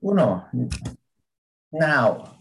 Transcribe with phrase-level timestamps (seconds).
[0.00, 0.48] Uno.
[1.72, 2.38] Now.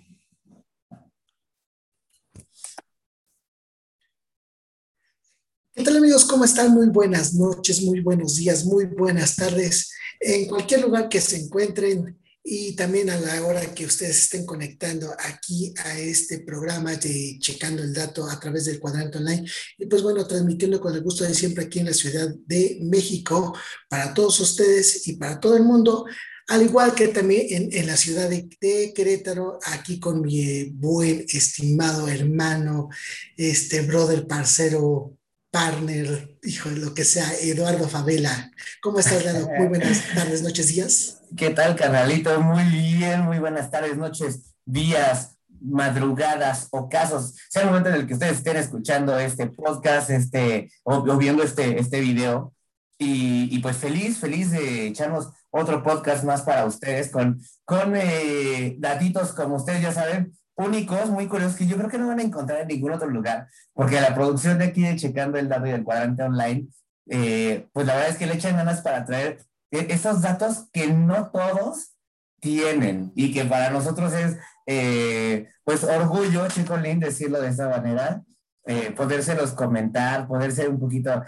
[5.74, 6.26] ¿Qué tal amigos?
[6.26, 6.72] ¿Cómo están?
[6.74, 9.92] Muy buenas noches, muy buenos días, muy buenas tardes.
[10.20, 15.14] En cualquier lugar que se encuentren y también a la hora que ustedes estén conectando
[15.20, 19.46] aquí a este programa de Checando el Dato a través del cuadrante online.
[19.78, 23.54] Y pues bueno, transmitiendo con el gusto de siempre aquí en la Ciudad de México
[23.90, 26.06] para todos ustedes y para todo el mundo
[26.48, 32.90] al igual que también en, la ciudad de, Querétaro, aquí con mi buen, estimado hermano,
[33.36, 35.18] este brother, parcero,
[35.52, 38.52] partner, hijo de lo que sea, Eduardo Favela.
[38.82, 39.48] ¿Cómo estás, Lalo?
[39.58, 41.22] Muy buenas tardes, noches, días.
[41.36, 42.40] ¿Qué tal, carnalito?
[42.40, 48.08] Muy bien, muy buenas tardes, noches, días, madrugadas, o casos, sea el momento en el
[48.08, 52.54] que ustedes estén escuchando este podcast, este, o, viendo este, este video.
[52.98, 58.76] Y, y, pues feliz, feliz de echarnos otro podcast más para ustedes con, con eh,
[58.80, 62.24] datitos, como ustedes ya saben, únicos, muy curiosos, que yo creo que no van a
[62.24, 65.72] encontrar en ningún otro lugar, porque la producción de aquí de Checando el Dato y
[65.72, 66.68] del Cuadrante Online,
[67.10, 69.40] eh, pues la verdad es que le echan ganas para traer
[69.72, 71.94] e-, esos datos que no todos
[72.42, 78.24] tienen y que para nosotros es, eh, pues, orgullo, Chicolín, decirlo de esta manera,
[78.66, 81.24] eh, podérselos comentar, poder ser un poquito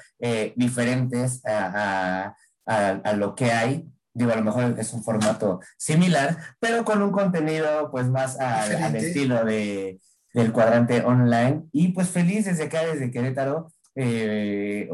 [0.58, 3.90] diferentes a, a, lo que hay
[4.20, 8.96] digo, a lo mejor es un formato similar, pero con un contenido pues más al
[8.98, 10.00] estilo de,
[10.34, 11.64] del cuadrante online.
[11.72, 14.90] Y pues feliz desde acá, desde Querétaro, eh,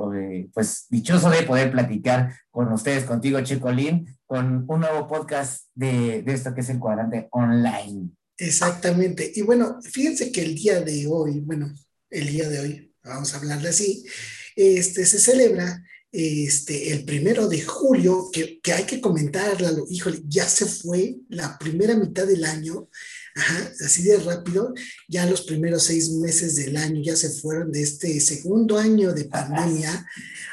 [0.53, 6.33] pues dichoso de poder platicar con ustedes, contigo, Chicolín, con un nuevo podcast de, de
[6.33, 8.11] esto que es el cuadrante online.
[8.37, 9.31] Exactamente.
[9.33, 11.73] Y bueno, fíjense que el día de hoy, bueno,
[12.11, 14.05] el día de hoy, vamos a hablarle así,
[14.55, 15.83] este, se celebra
[16.17, 21.57] este, el primero de julio, que, que hay que comentarlo, híjole, ya se fue la
[21.57, 22.89] primera mitad del año,
[23.83, 24.73] así de rápido,
[25.09, 29.25] ya los primeros seis meses del año ya se fueron de este segundo año de
[29.25, 30.07] pandemia,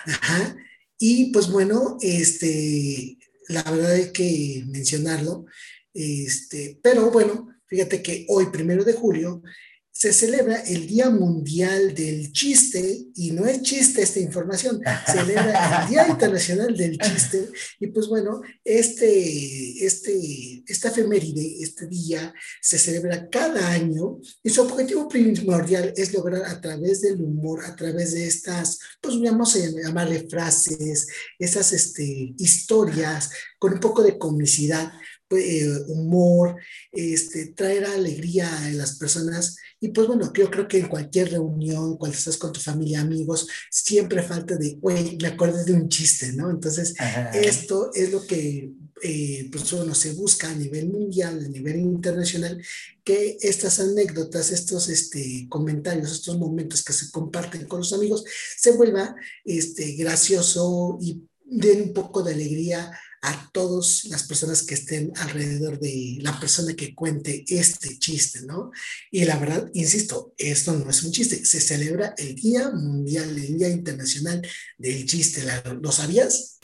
[0.07, 0.57] ajá,
[0.99, 5.47] y pues bueno, este, la verdad hay que mencionarlo,
[5.95, 9.45] este, pero bueno, fíjate que hoy, primero de julio,
[9.93, 15.83] se celebra el Día Mundial del Chiste, y no es chiste esta información, se celebra
[15.83, 22.33] el Día Internacional del Chiste, y pues bueno, este, este, esta efeméride, este día,
[22.63, 27.77] se celebra cada año, y su objetivo primordial es lograr a través del humor, a
[27.77, 31.07] través de estas, pues vamos a llamarle frases,
[31.39, 34.91] esas este, historias, con un poco de comicidad,
[35.33, 36.57] pues, eh, humor,
[36.93, 39.57] este, traer alegría a las personas.
[39.81, 43.49] Y pues bueno, yo creo que en cualquier reunión, cuando estás con tu familia, amigos,
[43.71, 46.51] siempre falta de, oye, me acuerdo de un chiste, ¿no?
[46.51, 46.93] Entonces,
[47.33, 48.73] esto es lo que
[49.03, 52.63] eh, pues bueno, se busca a nivel mundial, a nivel internacional,
[53.03, 58.23] que estas anécdotas, estos este, comentarios, estos momentos que se comparten con los amigos,
[58.59, 59.17] se vuelva
[59.47, 62.93] este, gracioso y den un poco de alegría
[63.23, 68.73] a todas las personas que estén alrededor de la persona que cuente este chiste, ¿no?
[69.13, 73.57] Y la verdad, insisto, esto no es un chiste, se celebra el Día Mundial, el
[73.57, 74.43] Día Internacional
[74.77, 75.43] del Chiste.
[75.81, 76.59] ¿Lo sabías?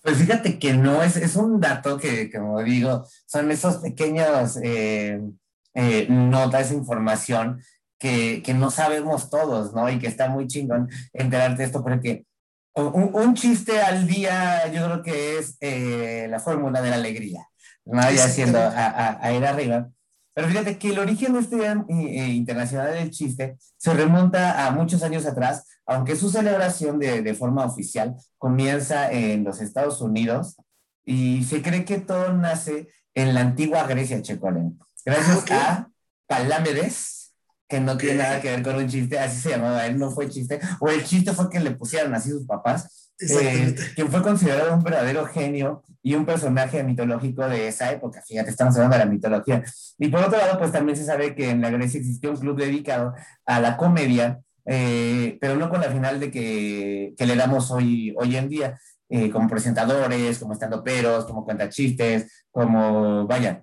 [0.00, 5.20] Pues fíjate que no, es, es un dato que, como digo, son esos pequeños eh,
[5.74, 7.62] eh, notas, información
[7.98, 9.90] que, que, no sabemos todos, ¿no?
[9.90, 12.24] Y que está muy chingón enterarte de esto, porque
[12.78, 17.48] un, chiste al día, yo creo que es eh, la fórmula de la alegría,
[17.84, 18.00] ¿no?
[18.10, 19.88] Ya haciendo a, ir arriba.
[20.34, 24.70] Pero fíjate que el origen de este Día eh, Internacional del Chiste se remonta a
[24.70, 30.56] muchos años atrás, aunque su celebración de, de forma oficial comienza en los Estados Unidos
[31.04, 34.78] y se cree que todo nace en la antigua Grecia, Checolén.
[35.04, 35.90] Gracias ah, a
[36.26, 37.17] Palámedes,
[37.68, 40.28] que no tiene nada que ver con un chiste, así se llamaba, él no fue
[40.28, 44.74] chiste, o el chiste fue que le pusieron así sus papás, eh, quien fue considerado
[44.74, 49.10] un verdadero genio y un personaje mitológico de esa época, fíjate, estamos hablando de la
[49.10, 49.64] mitología.
[49.98, 52.56] Y por otro lado, pues también se sabe que en la Grecia existió un club
[52.56, 53.12] dedicado
[53.44, 58.14] a la comedia, eh, pero no con la final de que, que le damos hoy,
[58.16, 63.62] hoy en día, eh, como presentadores, como estando peros, como chistes, como, vaya,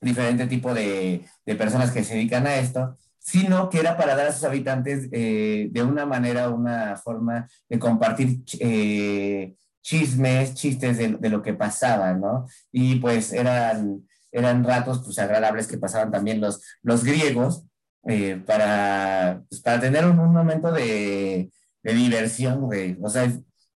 [0.00, 2.96] diferente tipo de, de personas que se dedican a esto
[3.28, 7.78] sino que era para dar a sus habitantes eh, de una manera, una forma de
[7.78, 12.46] compartir eh, chismes, chistes de, lo que pasaba, ¿no?
[12.72, 17.64] Y pues eran, eran ratos pues agradables que pasaban también los, los griegos
[18.06, 21.50] eh, para, pues, para tener un, momento de,
[21.82, 22.66] diversión.
[23.02, 23.30] O sea,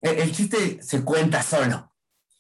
[0.02, 1.92] el chiste se cuenta solo.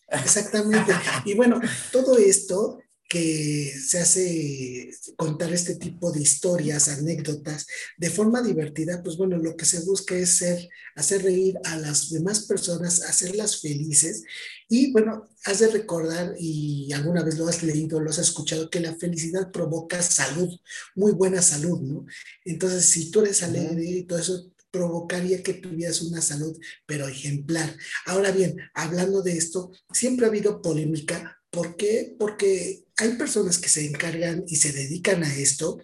[0.10, 0.94] Exactamente.
[1.26, 1.60] Y bueno,
[1.92, 2.80] todo esto
[3.10, 7.66] que se hace contar este tipo de historias, anécdotas,
[7.98, 12.12] de forma divertida, pues bueno, lo que se busca es ser, hacer reír a las
[12.12, 14.24] demás personas, hacerlas felices.
[14.70, 18.80] Y bueno, has de recordar, y alguna vez lo has leído, lo has escuchado, que
[18.80, 20.50] la felicidad provoca salud,
[20.94, 22.06] muy buena salud, ¿no?
[22.46, 26.56] Entonces, si tú eres alegre y todo eso, provocaría que tuvieras una salud,
[26.86, 27.76] pero ejemplar.
[28.06, 31.39] Ahora bien, hablando de esto, siempre ha habido polémica.
[31.50, 32.16] ¿Por qué?
[32.18, 35.80] Porque hay personas que se encargan y se dedican a esto,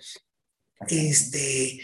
[0.87, 1.79] este,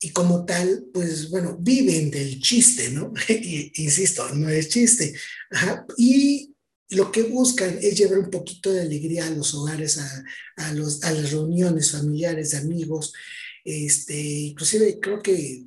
[0.00, 3.12] y como tal, pues bueno, viven del chiste, ¿no?
[3.74, 5.14] Insisto, no es chiste.
[5.96, 6.54] Y
[6.90, 10.24] lo que buscan es llevar un poquito de alegría a los hogares, a,
[10.56, 13.12] a, los, a las reuniones familiares, amigos.
[13.64, 15.64] Este, inclusive creo que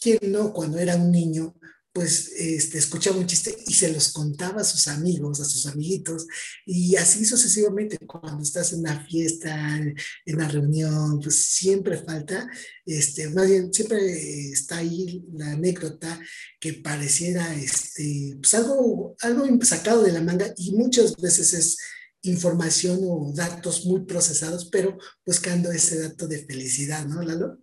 [0.00, 1.54] ¿quién no cuando era un niño
[1.92, 6.26] pues este, escuchaba un chiste y se los contaba a sus amigos, a sus amiguitos,
[6.64, 9.96] y así sucesivamente, cuando estás en una fiesta, en
[10.34, 12.48] una reunión, pues siempre falta,
[12.86, 16.20] este, más bien, siempre está ahí la anécdota
[16.60, 21.78] que pareciera este, pues algo, algo sacado de la manga y muchas veces es
[22.22, 27.58] información o datos muy procesados, pero buscando ese dato de felicidad, ¿no, Lalo?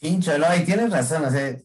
[0.00, 1.58] No, y tienes razón, o sea,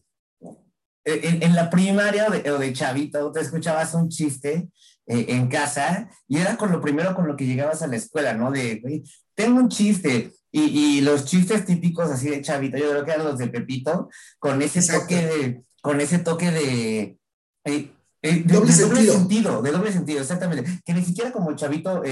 [1.12, 4.68] en, la primaria o de, chavito, te escuchabas un chiste
[5.06, 8.34] eh, en casa y era con lo primero con lo que llegabas a la escuela,
[8.34, 8.50] ¿no?
[8.50, 9.02] De,
[9.34, 10.32] tengo un chiste.
[10.52, 14.08] Y, y, los chistes típicos así de chavito, yo creo que eran los de Pepito,
[14.40, 17.18] con ese toque de, con ese toque de, eh,
[17.64, 19.62] eh, de, doble, sentido.
[19.62, 20.82] De doble sentido, exactamente.
[20.84, 22.02] Que ni siquiera como chavito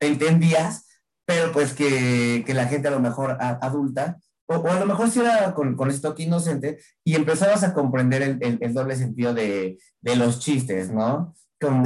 [0.00, 0.86] entendías,
[1.24, 4.18] pero pues que, que, la gente a lo mejor adulta
[4.48, 8.58] o, a lo mejor si era con, con toque inocente y empezabas a comprender el,
[8.60, 11.34] el, doble sentido de, de, los chistes, ¿no?
[11.60, 11.82] Como,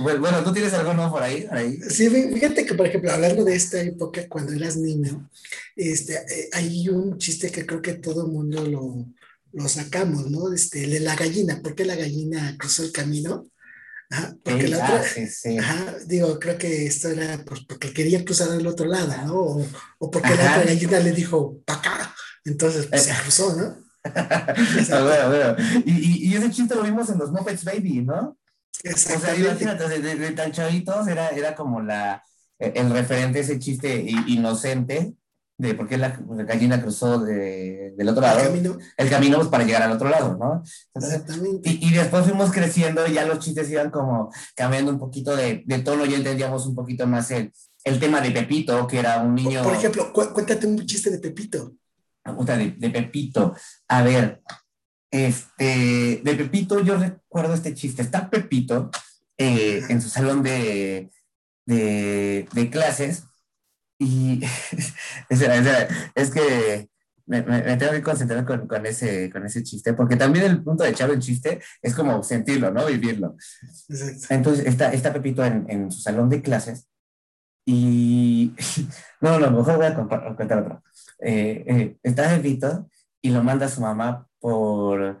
[0.00, 1.46] bueno, ¿tú tienes algo nuevo por ahí,
[1.88, 5.28] Sí, fíjate que, por ejemplo, hablando de esta época, cuando eras niño,
[5.76, 9.06] este, eh, hay un chiste que creo que todo el mundo lo,
[9.52, 10.52] lo sacamos, ¿no?
[10.52, 13.46] Este, de la gallina, ¿por qué la gallina cruzó el camino?
[14.42, 15.04] Porque la otra,
[15.62, 19.34] ah, digo, creo que esto era pues, porque quería cruzar al otro lado, ¿no?
[19.34, 19.66] O,
[19.98, 22.14] o porque la otra gallina le dijo, pa' acá.
[22.44, 23.76] Entonces, pues se cruzó, ¿no?
[24.04, 25.56] a ver, a ver.
[25.84, 28.36] Y, y, ese chiste lo vimos en los Muppets Baby, ¿no?
[28.82, 29.42] Exactamente.
[29.42, 32.24] O sea, imagínate, de, de, tan chavitos era, era como la,
[32.58, 35.14] el referente, ese chiste inocente
[35.60, 38.40] de por qué la, gallina cruzó de, del otro lado.
[38.40, 38.78] El camino.
[38.96, 40.62] El camino pues, para llegar al otro lado, ¿no?
[40.94, 41.68] Exactamente.
[41.68, 45.62] Y, y, después fuimos creciendo y ya los chistes iban como cambiando un poquito de,
[45.66, 47.52] de tono y entendíamos un poquito más el,
[47.84, 49.62] el tema de Pepito, que era un niño...
[49.62, 51.74] Por ejemplo, cuéntate un chiste de Pepito.
[52.24, 53.54] De, de Pepito.
[53.88, 54.40] A ver,
[55.10, 58.00] este, de Pepito yo recuerdo este chiste.
[58.00, 58.90] Está Pepito
[59.36, 61.10] eh, en su salón de,
[61.66, 63.24] de, de clases
[64.00, 64.40] y
[66.14, 66.88] es que
[67.26, 67.42] me,
[67.76, 71.10] tengo que concentrar con, con, ese, con ese chiste, porque también el punto de echar
[71.10, 72.86] un chiste es como sentirlo, ¿no?
[72.86, 73.36] Vivirlo.
[74.30, 76.88] Entonces está, está Pepito en, en, su salón de clases
[77.64, 78.54] y...
[79.20, 80.82] No, no, mejor voy a contar, otro.
[81.18, 82.88] Eh, eh, está Pepito
[83.20, 85.20] y lo manda a su mamá por,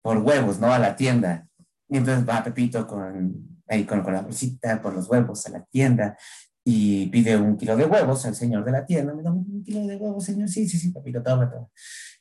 [0.00, 0.72] por huevos, ¿no?
[0.72, 1.46] A la tienda.
[1.90, 5.64] Y entonces va Pepito con, ahí con, con la bolsita, por los huevos a la
[5.66, 6.16] tienda
[6.64, 9.14] y pide un kilo de huevos al señor de la tienda.
[9.14, 10.48] Me da un kilo de huevos, señor.
[10.48, 11.68] Sí, sí, sí, Pepito, toma, toma.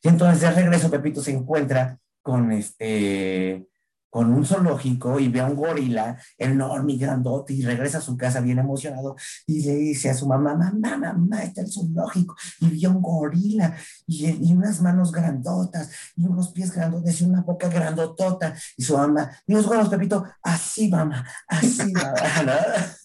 [0.01, 3.67] Y entonces de regreso Pepito se encuentra con este
[4.09, 8.15] con un zoológico y ve a un gorila enorme y grandote y regresa a su
[8.15, 9.15] casa bien emocionado
[9.47, 13.75] y le dice a su mamá, mamá, mamá, está el zoológico y vio un gorila
[14.05, 18.95] y, y, unas manos grandotas y unos pies grandotes y una boca grandotota y su
[18.95, 22.13] mamá, y los huevos, Pepito, así mamá, así mamá.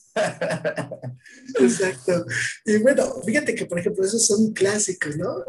[1.61, 2.27] Exacto.
[2.65, 5.45] Y bueno, fíjate que, por ejemplo, esos son clásicos, ¿no?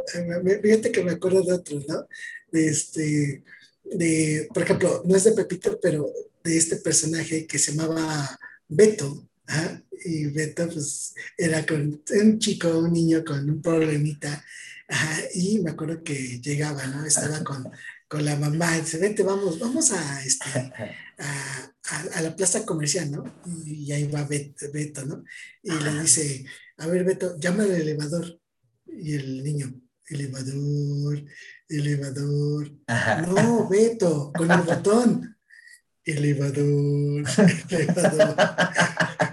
[0.61, 2.07] Fíjate que me acuerdo de otros, ¿no?
[2.51, 3.43] Este,
[3.83, 6.11] de, por ejemplo, no es de Pepito, pero
[6.43, 9.27] de este personaje que se llamaba Beto.
[10.05, 14.43] Y Beto, pues, era un chico, un niño con un problemita.
[15.33, 17.05] Y me acuerdo que llegaba, ¿no?
[17.05, 17.69] Estaba con,
[18.09, 20.49] con la mamá, dice, vente, vamos, vamos a, este,
[21.19, 21.71] a,
[22.15, 23.23] a, la plaza comercial, ¿no?
[23.65, 25.23] Y, ahí va Beto, ¿no?
[25.61, 26.43] Y le dice,
[26.77, 28.39] a ver, Beto, llama al elevador.
[28.87, 29.71] Y el niño,
[30.07, 31.23] elevador,
[31.69, 32.71] elevador.
[33.27, 35.35] No, Beto, con el botón.
[36.03, 36.57] Elevador,
[37.69, 38.35] elevador.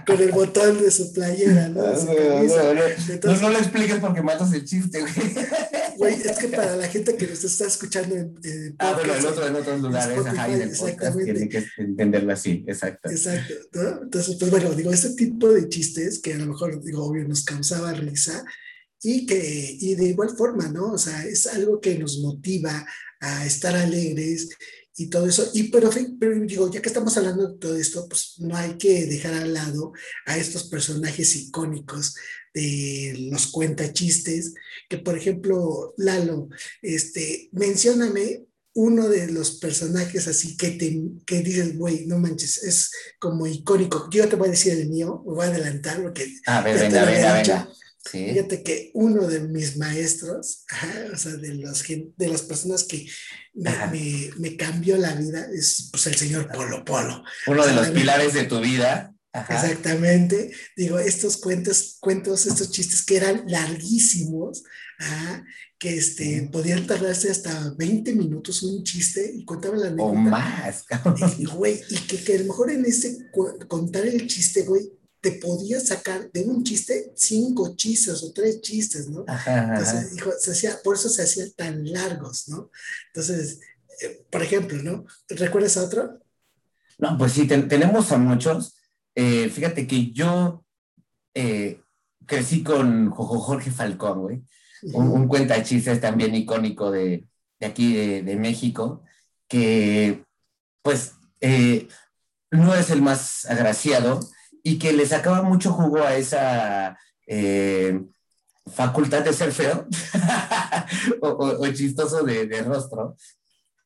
[0.05, 1.81] con el botón de su playera, ¿no?
[3.23, 5.13] No, no, no, expliques porque matas el chiste, güey.
[5.97, 9.25] Güey, es que para la gente que nos está escuchando en, en ah, bueno, en,
[9.25, 13.09] otro, en otros lugares, ajá, en el podcast tiene que entenderlo así, exacto.
[13.09, 14.03] Exacto, ¿no?
[14.03, 17.43] Entonces, pues bueno, digo, este tipo de chistes que a lo mejor, digo, obvio, nos
[17.43, 18.45] causaba risa
[19.01, 20.93] y que, y de igual forma, ¿no?
[20.93, 22.85] O sea, es algo que nos motiva
[23.19, 24.49] a estar alegres
[24.97, 25.49] y todo eso.
[25.53, 25.89] Y pero,
[26.19, 29.53] pero digo, ya que estamos hablando de todo esto, pues no hay que dejar al
[29.53, 29.93] lado
[30.25, 32.15] a estos personajes icónicos
[32.53, 34.55] de los cuentachistes,
[34.89, 36.49] que por ejemplo, Lalo,
[36.81, 42.91] este, mencióname uno de los personajes así que, te, que dices, güey, no manches, es
[43.19, 44.07] como icónico.
[44.11, 46.31] Yo te voy a decir el mío, me voy a adelantar porque...
[46.45, 47.69] Ah, venga, venga, venga.
[48.11, 50.65] Fíjate que uno de mis maestros,
[51.13, 53.07] o sea, de, los, de las personas que
[53.53, 57.23] me, me, cambió la vida, es pues, el señor Polo Polo.
[57.47, 59.13] Uno de los pilares de tu vida.
[59.33, 60.51] Exactamente.
[60.75, 64.63] Digo, estos cuentos, cuentos, estos chistes que eran larguísimos,
[65.77, 70.11] que este, podían tardarse hasta 20 minutos un chiste y contaban la anécdota.
[70.11, 70.85] O más,
[71.37, 73.17] Y, güey, y que, que a lo mejor en ese
[73.67, 74.91] contar el chiste, güey,
[75.27, 79.25] te podía sacar de un chiste cinco chistes o tres chistes, ¿no?
[79.27, 82.71] Entonces, dijo, se hacía, por eso se hacían tan largos, ¿no?
[83.07, 83.59] Entonces,
[84.01, 85.05] eh, por ejemplo, ¿no?
[85.27, 86.19] ¿Recuerdas a otro?
[86.97, 88.77] No, pues sí, tenemos a muchos.
[89.15, 90.63] Eh, fíjate que yo
[91.33, 91.81] eh,
[92.25, 94.43] crecí con Jorge Falcón, güey.
[94.93, 97.27] Un, cuenta chistes también icónico de,
[97.59, 99.03] de aquí de, de, México,
[99.49, 100.23] que
[100.81, 101.15] pues
[102.51, 104.21] no es el más agraciado,
[104.67, 108.01] y que le sacaba mucho jugo a esa eh,
[108.65, 109.87] facultad de ser feo
[111.21, 113.15] o, chistoso de, rostro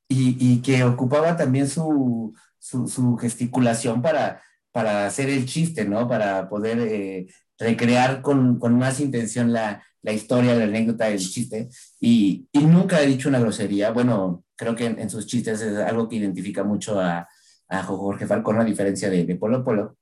[0.07, 6.07] y, que ocupaba también su, su, gesticulación para, para hacer el chiste, ¿no?
[6.07, 7.27] Para poder eh,
[7.59, 11.69] recrear con, con, más intención la, la, historia, la anécdota del chiste.
[11.99, 13.91] Y, y, nunca ha dicho una grosería.
[13.91, 17.27] Bueno, creo que en, sus chistes es algo que identifica mucho a,
[17.69, 19.97] a Jorge Falcón, a diferencia de, de Polo Polo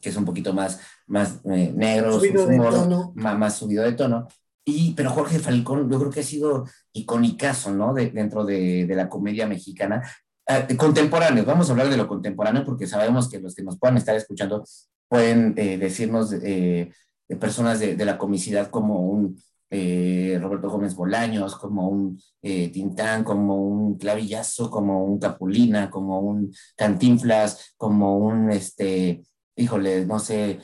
[0.00, 3.12] que es un poquito más, más eh, negro, subido de tono.
[3.14, 4.26] Más, más, subido de tono.
[4.64, 7.92] Y, pero Jorge Falcón, yo creo que ha sido icónicazo, ¿no?
[7.92, 10.02] De, dentro de, de, la comedia mexicana.
[10.46, 13.96] Eh, contemporáneos, vamos a hablar de lo contemporáneo porque sabemos que los que nos puedan
[13.96, 14.64] estar escuchando
[15.08, 16.92] pueden eh, decirnos de
[17.38, 19.40] personas de, la comicidad como un
[19.70, 27.74] Roberto Gómez Bolaños, como un Tintán, como un Clavillazo, como un Capulina, como un Cantinflas,
[27.76, 29.22] como un este,
[29.56, 30.60] híjole, no sé,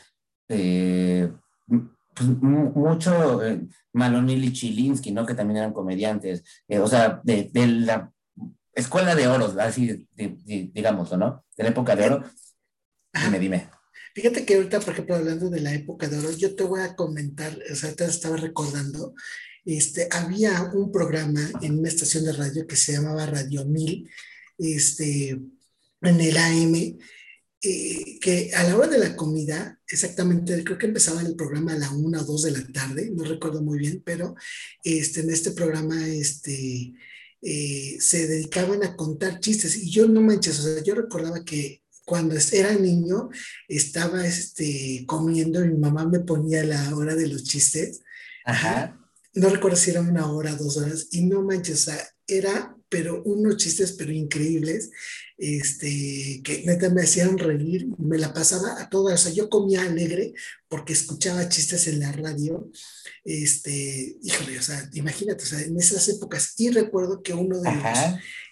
[0.49, 1.31] eh,
[1.67, 3.61] pues, mucho eh,
[3.93, 5.27] Malonil y Chilinsky, ¿no?
[5.27, 8.13] Que también eran comediantes, eh, o sea, de, la
[8.73, 11.45] escuela de oro, así, digamos, ¿no?
[11.57, 12.25] De la época de oro.
[13.13, 13.71] Dime, dime.
[14.15, 16.97] Fíjate que ahorita, por ejemplo, hablando de la época de oro, yo te voy a
[16.97, 19.15] comentar, o sea, te estaba recordando,
[19.67, 24.09] este, había un programa en una estación de radio que se llamaba Radio 1000,
[24.59, 26.99] este, en el AM,
[27.69, 31.79] eh, que a la hora de la comida, exactamente, creo que empezaba el programa a
[31.79, 34.37] la una o dos de la tarde, no recuerdo muy bien, pero
[34.85, 36.93] este, en este programa este,
[37.43, 41.83] eh, se dedicaban a contar chistes y yo no manches, o sea, yo recordaba que
[42.05, 43.31] cuando era niño
[43.67, 48.01] estaba este, comiendo y mi mamá me ponía la hora de los chistes.
[48.45, 48.97] Ajá.
[49.35, 53.23] No recuerdo si era una hora, dos horas, y no manches, o sea, era, pero
[53.25, 54.91] unos chistes, pero increíbles
[55.39, 59.83] este, que neta me hacían reír, me la pasaba a todas, o sea, yo comía
[59.83, 60.33] alegre
[60.69, 62.71] porque escuchaba chistes en la radio,
[63.25, 67.71] este, híjole, o sea, imagínate, o sea, en esas épocas, y recuerdo que uno de
[67.71, 67.99] los,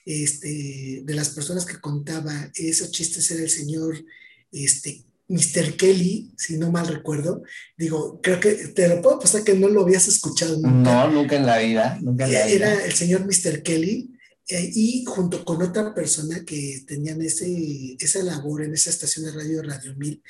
[0.05, 4.05] este, de las personas que contaba esos chistes era el señor,
[4.53, 5.77] este, Mr.
[5.77, 7.43] Kelly, si no mal recuerdo,
[7.79, 11.07] digo, creo que te lo puedo pasar que no lo habías escuchado nunca.
[11.07, 12.55] No, nunca en la vida, nunca en la vida.
[12.55, 13.63] Era el señor Mr.
[13.63, 14.14] Kelly,
[14.49, 19.63] y junto con otra persona que tenían ese, esa labor en esa estación de radio,
[19.63, 20.23] Radio 1000,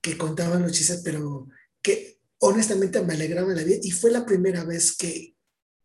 [0.00, 1.48] que contaban los chistes, pero
[1.82, 3.78] que honestamente me alegraban la vida.
[3.82, 5.36] Y fue la primera vez que,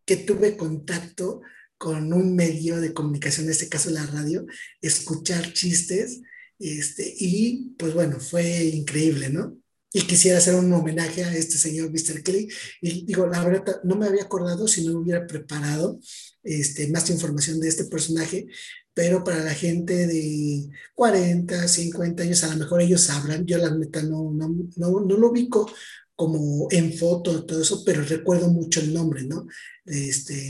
[0.06, 1.42] que tuve contacto
[1.77, 4.46] con un medio de comunicación, en este caso la radio,
[4.82, 6.22] escuchar chistes.
[6.58, 9.58] Este, y pues bueno, fue increíble, ¿no?
[9.95, 12.21] Y quisiera hacer un homenaje a este señor Mr.
[12.21, 12.49] Kelly.
[12.81, 16.01] Y digo, la verdad, no me había acordado si no me hubiera preparado
[16.43, 18.45] este, más información de este personaje,
[18.93, 23.73] pero para la gente de 40, 50 años, a lo mejor ellos sabrán, yo la
[23.73, 25.71] neta no, no, no, no lo ubico
[26.13, 29.47] como en foto, todo eso, pero recuerdo mucho el nombre, ¿no?
[29.85, 30.49] Este,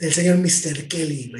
[0.00, 0.88] Del señor Mr.
[0.88, 1.30] Kelly,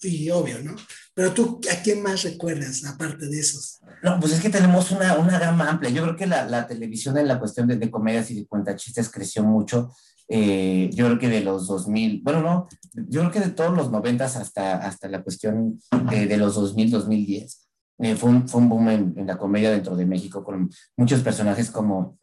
[0.00, 0.76] y obvio, ¿no?
[1.14, 3.80] Pero tú, ¿a quién más recuerdas aparte de esos?
[4.02, 5.90] No, pues es que tenemos una, una gama amplia.
[5.90, 9.10] Yo creo que la, la televisión en la cuestión de, de comedias y de cuentachistes
[9.10, 9.92] creció mucho
[10.28, 13.90] eh, yo creo que de los 2000, bueno, no, yo creo que de todos los
[13.90, 15.78] 90 hasta, hasta la cuestión
[16.10, 17.68] de, los 2000, 2010.
[17.98, 21.20] Eh, fue, un, fue un boom en, en, la comedia dentro de México con muchos
[21.20, 22.18] personajes como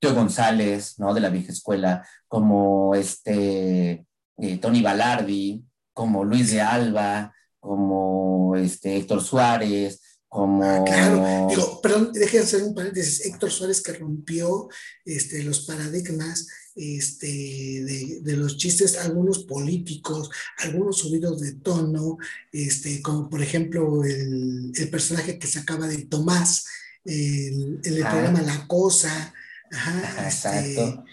[0.00, 1.14] Teo González, ¿no?
[1.14, 4.04] De la vieja escuela, como este
[4.38, 7.32] eh, Tony Balardi, como Luis de Alba,
[7.62, 10.64] como este Héctor Suárez, como...
[10.64, 13.24] Ah, claro, digo, perdón, déjenme hacer un paréntesis.
[13.24, 14.68] Héctor Suárez que rompió
[15.04, 20.28] este, los paradigmas este, de, de, los chistes, algunos políticos,
[20.58, 22.18] algunos subidos de tono,
[22.50, 26.66] este, como por ejemplo el, el personaje que se acaba de Tomás,
[27.04, 28.10] el, el ah.
[28.10, 29.32] programa La Cosa.
[29.70, 31.04] Ajá, este, exacto.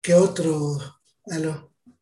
[0.00, 0.78] ¿Qué otro?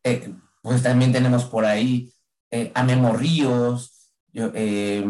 [0.05, 2.13] Eh, pues también tenemos por ahí
[2.51, 5.05] eh, a Memo Ríos, yo, eh,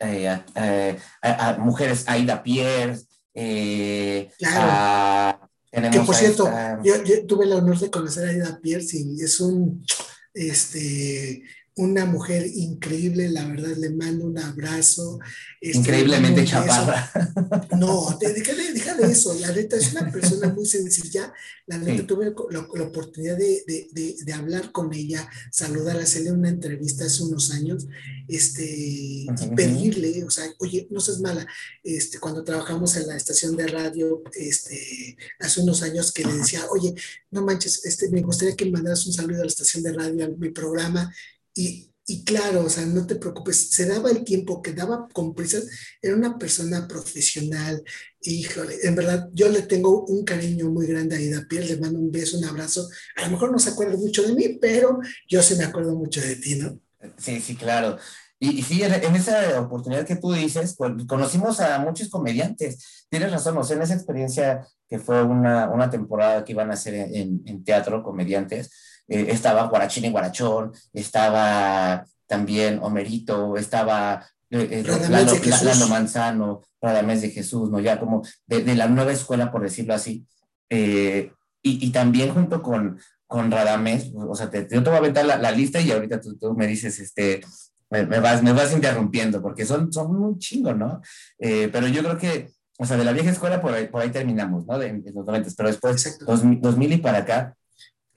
[0.00, 2.98] eh, a, mujeres, Aida Pierre,
[3.34, 5.50] eh, claro.
[5.72, 6.48] que por cierto,
[6.84, 9.84] yo, tuve el honor de conocer a Aida Pierce y es un,
[10.34, 11.42] este,
[11.78, 15.20] una mujer increíble, la verdad, le mando un abrazo.
[15.60, 17.10] Este, Increíblemente chaparra.
[17.78, 21.32] No, déjale, déjale, eso, la neta es una persona muy sencilla,
[21.66, 27.04] la neta tuve la, oportunidad de, de, de, hablar con ella, saludar, hacerle una entrevista
[27.04, 27.86] hace unos años,
[28.26, 31.46] este, y pedirle, o sea, oye, no seas mala,
[31.84, 36.66] este, cuando trabajamos en la estación de radio, este, hace unos años que le decía,
[36.70, 36.94] oye,
[37.30, 40.24] no manches, este, me gustaría que me mandaras un saludo a la estación de radio,
[40.24, 41.12] a mi programa,
[41.58, 45.34] y, y, claro, o sea, no te preocupes, se daba el tiempo, que daba con
[45.34, 45.66] prisas,
[46.00, 47.82] era una persona profesional,
[48.22, 51.98] híjole, en verdad, yo le tengo un cariño muy grande a Ida Pierre, le mando
[51.98, 55.42] un beso, un abrazo, a lo mejor no se acuerda mucho de mí, pero yo
[55.42, 56.80] sí me acuerdo mucho de ti, ¿no?
[57.18, 57.98] Sí, sí, claro.
[58.40, 60.76] Y, y sí, en esa oportunidad que tú dices,
[61.08, 63.06] conocimos a muchos comediantes.
[63.10, 66.74] Tienes razón, o sea, en esa experiencia que fue una, una temporada que iban a
[66.74, 68.70] hacer en, en teatro, comediantes,
[69.08, 77.30] eh, estaba Guarachín y Guarachón, estaba también Homerito, estaba eh, eh Lalo, Manzano, Radamés de
[77.30, 77.80] Jesús, ¿no?
[77.80, 80.26] Ya como de, la nueva escuela, por decirlo así.
[80.70, 84.98] Eh, y, y, también junto con, con Radamés, o sea, te, yo te voy a
[84.98, 87.40] aventar la, la lista y ahorita tú, tú, me dices, este,
[87.90, 91.00] me, vas, me vas interrumpiendo, porque son, son un chingo, ¿no?
[91.38, 94.10] Eh, pero yo creo que, o sea, de la vieja escuela por ahí, por ahí
[94.10, 94.78] terminamos, ¿no?
[94.78, 97.54] De, los 90, pero después, 2000, 2000 y para acá,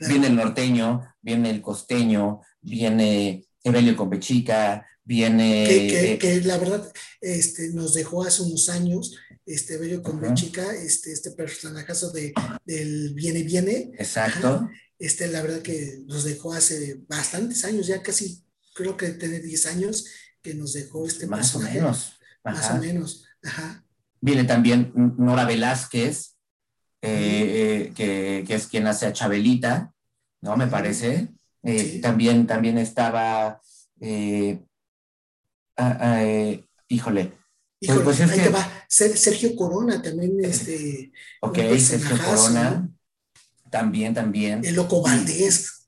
[0.08, 5.66] Viene el norteño, viene el costeño, viene Evelio Compechica, viene...
[5.68, 11.32] Que, que, la verdad este, nos dejó hace unos años, este Evelio Compechica, este, este
[11.32, 12.34] personajazo de,
[12.66, 13.92] del Viene Viene.
[13.98, 14.70] Exacto.
[14.98, 19.66] este, la verdad que nos dejó hace bastantes años, ya casi creo que tiene 10
[19.68, 20.06] años
[20.42, 22.14] que nos dejó este Más o menos.
[22.44, 23.26] Más o menos.
[23.44, 23.86] Ajá.
[24.20, 26.36] Viene también Nora Velázquez,
[27.04, 29.92] eh, eh, que, que, es quien hace a Chabelita,
[30.42, 30.56] ¿no?
[30.56, 31.30] Me parece.
[31.64, 33.60] Eh, también, también estaba,
[35.78, 36.24] ah, ah,
[36.88, 37.34] híjole.
[37.84, 38.86] Pues, pues es que, va.
[38.88, 41.12] Sergio Corona también, este.
[41.42, 42.88] Ok, Sergio Corona.
[43.72, 44.64] También, también.
[44.64, 45.88] El Loco Valdés.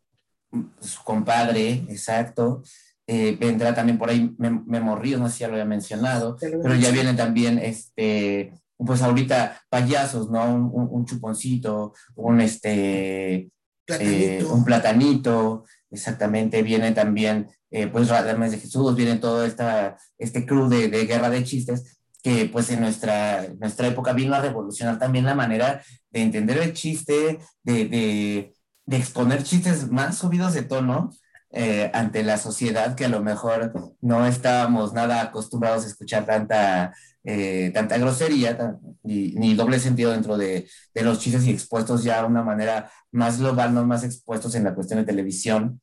[0.81, 2.63] Su compadre, exacto.
[3.07, 6.89] vendrá también por ahí Memo Ríos, no sé si ya lo había mencionado, pero ya
[6.91, 8.53] viene también este
[8.85, 10.43] pues ahorita payasos, ¿no?
[10.55, 13.49] Un, chuponcito, un este,
[13.87, 20.45] eh, un platanito, exactamente, viene también, eh, pues Radames de Jesús, viene todo esta, este
[20.45, 24.97] crew de, de, guerra de chistes, que pues en nuestra, nuestra época vino a revolucionar
[24.97, 28.53] también la manera de entender el chiste, de, de,
[28.85, 31.11] de exponer chistes más subidos de tono,
[31.55, 36.95] eh, ante la sociedad que a lo mejor no estábamos nada acostumbrados a escuchar tanta,
[37.23, 42.27] eh, tanta grosería ni, doble sentido dentro de, de, los chistes y expuestos ya de
[42.27, 45.79] una manera más global, no más expuestos en la cuestión de televisión.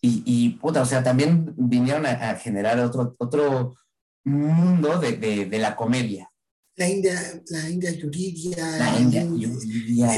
[0.00, 3.76] Y, y puta, o sea, también vinieron a, generar otro, otro
[4.24, 6.31] mundo de, de, de la comedia
[6.76, 8.78] la India, la India Yuridia,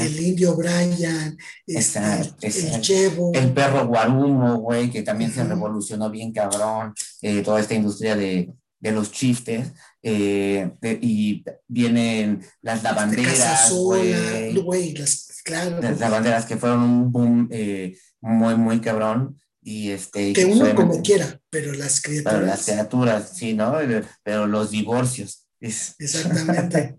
[0.04, 1.36] el, indio Brian,
[1.66, 2.00] este,
[2.42, 3.32] el, Chevo.
[3.34, 8.52] El perro Guarumo, güey, que también se revolucionó bien cabrón, eh, toda esta industria de,
[8.78, 14.92] de los chistes, eh, y vienen las lavanderas, güey.
[14.94, 15.80] Las, claro.
[15.82, 19.40] Las lavanderas que fueron un boom eh, muy, muy cabrón.
[19.66, 22.34] Y este, que uno como quiera, pero las criaturas.
[22.34, 23.76] Pero las criaturas, sí, ¿no?
[24.22, 26.98] Pero los divorcios Exactamente.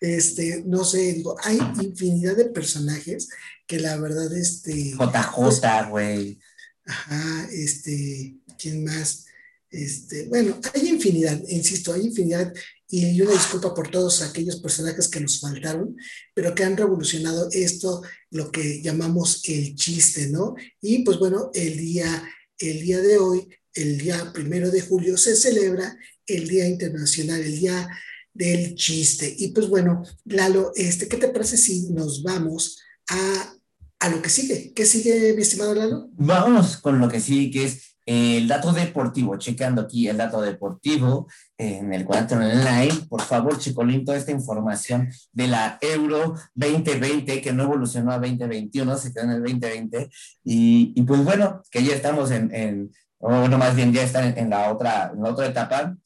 [0.00, 3.28] este, no sé, digo, hay infinidad de personajes
[3.66, 4.92] que la verdad, este.
[4.92, 6.38] JJ, pues, güey.
[6.86, 9.26] ajá, este, ¿quién más?
[9.70, 12.52] Este, bueno, hay infinidad, insisto, hay infinidad.
[12.90, 15.94] y una disculpa por todos aquellos personajes que nos faltaron,
[16.34, 20.54] pero que han revolucionado esto, lo que llamamos el chiste, ¿no?
[20.80, 22.24] Y pues bueno, el día,
[22.58, 27.58] el día de hoy, el día primero de julio, se celebra el Día Internacional, el
[27.58, 27.88] Día
[28.32, 29.34] del Chiste.
[29.38, 33.54] Y pues bueno, Lalo, este, ¿qué te parece si nos vamos a,
[34.00, 34.72] a lo que sigue?
[34.74, 36.08] ¿Qué sigue, mi estimado Lalo?
[36.12, 41.28] Vamos con lo que sigue, que es el dato deportivo, checando aquí el dato deportivo
[41.58, 47.52] en el cuadro online, por favor, Chicolín, toda esta información de la Euro 2020 que
[47.52, 50.08] no evolucionó a 2021, se quedó en el 2020,
[50.42, 54.36] y, y pues bueno, que ya estamos en, en o bueno, más bien ya están
[54.38, 55.96] en, la otra, en la otra etapa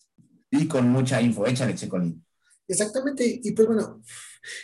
[0.52, 1.46] y con mucha info.
[1.46, 2.24] Échale, Chicolín.
[2.68, 4.00] Exactamente, y pues bueno,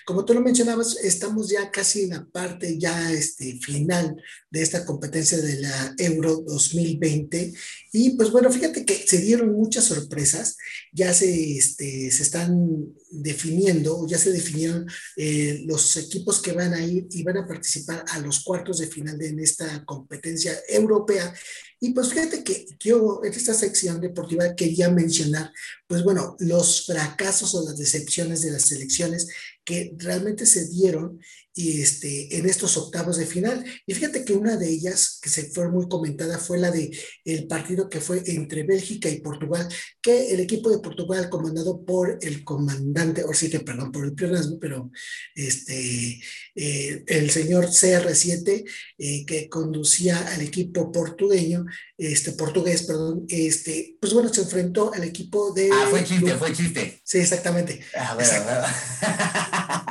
[0.05, 4.16] como tú lo mencionabas, estamos ya casi en la parte ya este, final
[4.51, 7.53] de esta competencia de la Euro 2020.
[7.92, 10.57] Y pues bueno, fíjate que se dieron muchas sorpresas,
[10.92, 16.85] ya se, este, se están definiendo, ya se definieron eh, los equipos que van a
[16.85, 21.33] ir y van a participar a los cuartos de final de, en esta competencia europea.
[21.80, 25.52] Y pues fíjate que yo en esta sección deportiva quería mencionar,
[25.86, 29.28] pues bueno, los fracasos o las decepciones de las selecciones
[29.64, 31.20] que realmente se dieron
[31.59, 33.64] y este, en estos octavos de final.
[33.85, 37.49] Y fíjate que una de ellas, que se fue muy comentada, fue la de el
[37.49, 39.68] partido que fue entre Bélgica y Portugal,
[40.01, 44.61] que el equipo de Portugal, comandado por el comandante, o sí perdón, por el pionazgo,
[44.61, 44.92] pero
[45.35, 46.21] este,
[46.55, 48.64] eh, el señor CR7,
[48.99, 51.66] eh, que conducía al equipo portugueño,
[51.97, 55.71] este, portugués, perdón, este, pues bueno, se enfrentó al equipo de...
[55.73, 57.01] Ah, fue chiste, fue chiste.
[57.03, 57.81] Sí, exactamente.
[57.97, 58.16] Ah,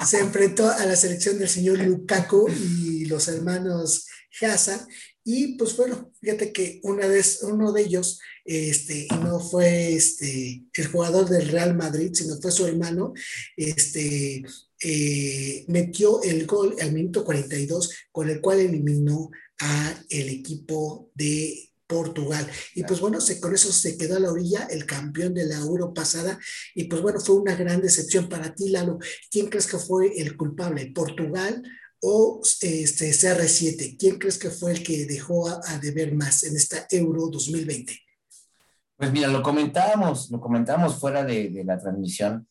[0.05, 4.05] se enfrentó a la selección del señor Lukaku y los hermanos
[4.41, 4.87] Hazard.
[5.23, 10.87] Y pues bueno, fíjate que una vez, uno de ellos este, no fue este, el
[10.87, 13.13] jugador del Real Madrid, sino fue su hermano,
[13.57, 14.43] este,
[14.83, 21.71] eh, metió el gol al minuto 42, con el cual eliminó a el equipo de
[21.87, 22.45] Portugal.
[22.75, 25.55] Y pues bueno, se, con eso se quedó a la orilla el campeón de la
[25.55, 26.37] Euro pasada.
[26.75, 28.99] Y pues bueno, fue una gran decepción para ti, Lalo.
[29.31, 30.91] ¿Quién crees que fue el culpable?
[30.93, 31.63] ¿Portugal
[32.01, 33.95] o este CR7?
[33.97, 37.97] ¿Quién crees que fue el que dejó a, deber más en esta Euro 2020?
[38.97, 42.47] Pues mira, lo comentábamos, lo comentábamos fuera de, la transmisión.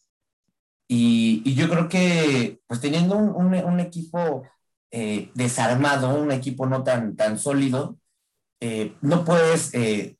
[0.88, 4.44] Y, yo creo que, pues teniendo un, equipo
[4.92, 7.98] eh, desarmado, un equipo no tan, tan sólido,
[8.60, 10.16] eh, no puedes eh,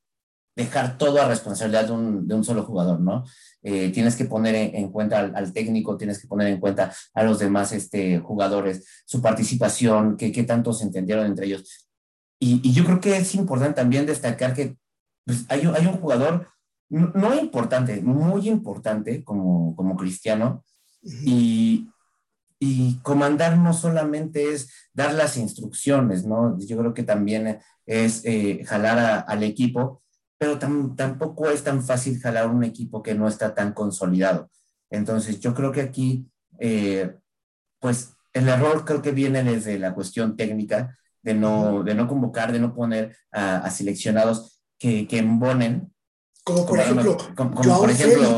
[0.55, 3.25] dejar todo a responsabilidad de un, solo jugador, ¿no?
[3.63, 7.39] Eh, tienes que poner en, cuenta al, técnico, tienes que poner en cuenta a los
[7.39, 11.87] demás este, jugadores, su participación, qué tanto se entendieron entre ellos.
[12.39, 14.77] Y, yo creo que es importante también destacar que
[15.25, 16.49] pues, hay, hay, un jugador
[16.89, 20.65] no, importante, muy importante como, como cristiano,
[21.03, 21.89] y,
[22.59, 26.59] y comandar no solamente es dar las instrucciones, ¿no?
[26.59, 30.03] Yo creo que también es eh, jalar al equipo,
[30.39, 34.51] pero tampoco es tan fácil jalar un equipo que no está tan consolidado.
[34.91, 36.27] Entonces, yo creo que aquí,
[36.59, 37.15] eh,
[37.81, 42.53] pues, el error creo que viene desde la cuestión técnica de no, de no convocar,
[42.53, 45.93] de no poner a, seleccionados que, que embonen.
[46.45, 48.37] Como por ejemplo, como, por ejemplo,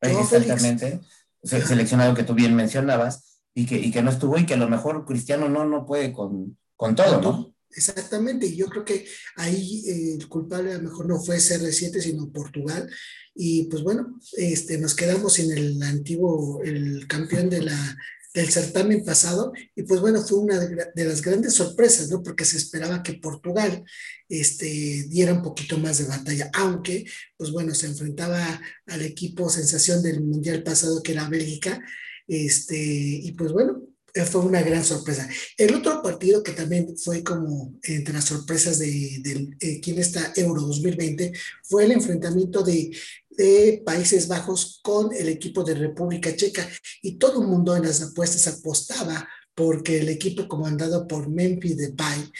[0.00, 1.00] exactamente,
[1.42, 4.68] seleccionado que tú bien mencionabas, y que, y que no estuvo, y que a lo
[4.68, 7.54] mejor Cristiano no, no puede con, con todo, ¿no?
[7.70, 12.00] Exactamente, y yo creo que ahí eh, el culpable a lo mejor no fue CR7,
[12.00, 12.88] sino Portugal.
[13.34, 17.96] Y pues bueno, este, nos quedamos sin el antiguo, el campeón de la,
[18.34, 19.52] del certamen pasado.
[19.74, 22.22] Y pues bueno, fue una de, las grandes sorpresas, ¿no?
[22.22, 23.84] Porque se esperaba que Portugal
[24.28, 27.06] este, diera un poquito más de batalla, aunque
[27.38, 31.82] pues bueno, se enfrentaba al equipo sensación del Mundial pasado que era Bélgica.
[32.26, 33.82] Este, y pues bueno,
[34.24, 35.28] fue una gran sorpresa.
[35.58, 40.32] El otro partido que también fue como entre las sorpresas de, de, eh, quién está
[40.36, 41.32] Euro 2020
[41.64, 42.96] fue el enfrentamiento de,
[43.30, 46.66] de, Países Bajos con el equipo de República Checa
[47.02, 52.30] y todo el mundo en las apuestas apostaba porque el equipo comandado por Memphis Depay,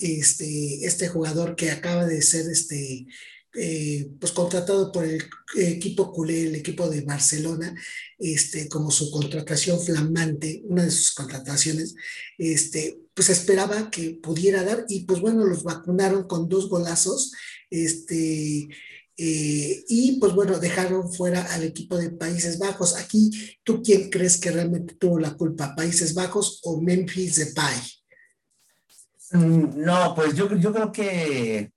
[0.00, 3.06] este, este jugador que acaba de ser este,
[3.58, 5.22] eh, pues contratado por el
[5.56, 7.74] equipo culé, el equipo de Barcelona,
[8.18, 11.94] este, como su contratación flamante, una de sus contrataciones,
[12.36, 17.32] este, pues esperaba que pudiera dar y pues bueno, los vacunaron con dos golazos,
[17.70, 18.68] este,
[19.16, 22.96] eh, y pues bueno, dejaron fuera al equipo de Países Bajos.
[22.96, 23.30] Aquí,
[23.64, 25.74] ¿tú quién crees que realmente tuvo la culpa?
[25.74, 27.76] ¿Países Bajos o Memphis Depay?
[29.32, 31.72] Mm, no, pues yo, yo creo que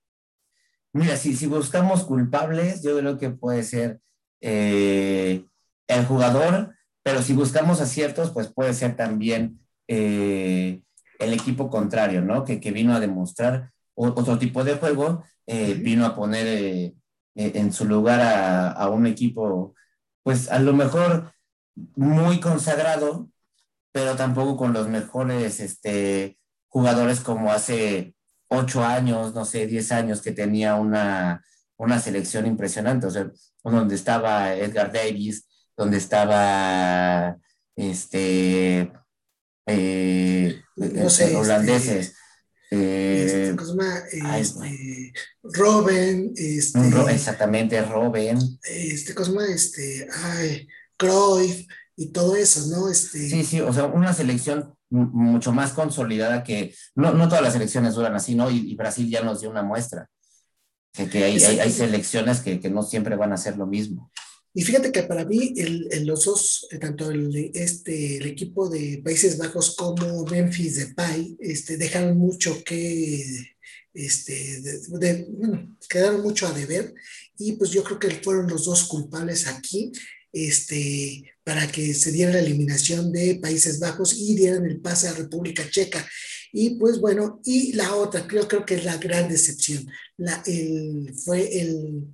[0.94, 4.00] Mira, si, si buscamos culpables, yo creo que puede ser
[4.42, 5.46] eh,
[5.88, 10.82] el jugador, pero si buscamos aciertos, pues puede ser también eh,
[11.20, 12.44] el equipo contrario, ¿no?
[12.44, 16.94] Que, que, vino a demostrar otro tipo de juego, eh, vino a poner
[17.36, 19.76] en su lugar a, a, un equipo,
[20.24, 21.34] pues a lo mejor
[21.96, 23.30] muy consagrado,
[23.92, 28.16] pero tampoco con los mejores este, jugadores como hace
[28.50, 31.44] ocho años, no sé, diez años que tenía una,
[31.78, 33.32] una selección impresionante, o sea,
[33.64, 37.38] donde estaba Edgar Davis, donde estaba
[37.76, 38.92] este
[39.70, 42.16] eh, no sé, este, holandeses.
[42.72, 43.56] Este, eh,
[44.38, 46.80] este, Robin, este,
[47.12, 48.38] exactamente, Robin.
[48.64, 52.90] Este, Cosma, este, ay, Cruyff y todo eso, ¿no?
[52.90, 53.30] Este...
[53.30, 57.96] Sí, sí, o sea, una selección mucho más consolidada que, no, no todas las selecciones
[57.96, 58.50] duran así, ¿no?
[58.50, 60.10] Y, Brasil ya nos dio una muestra,
[60.94, 64.12] que, que hay, hay, hay, selecciones que, que, no siempre van a ser lo mismo.
[64.54, 69.02] Y fíjate que para mí el, los dos, eh, tanto el, este, el equipo de
[69.04, 73.24] Países Bajos como Memphis Depay, este, dejaron mucho que,
[73.94, 76.94] este, de, bueno, quedaron mucho a deber
[77.38, 79.92] y pues yo creo que fueron los dos culpables aquí
[80.34, 85.14] este, para que se diera la eliminación de Países Bajos y dieran el pase a
[85.14, 86.08] República Checa.
[86.52, 89.88] Y pues bueno, y la otra, creo, creo que es la gran decepción,
[90.18, 92.08] la, el, fue el,